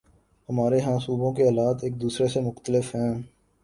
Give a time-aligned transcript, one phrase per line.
[0.49, 3.13] ہمارے ہاں صوبوں کے حالات ایک دوسرے سے مختلف ہیں۔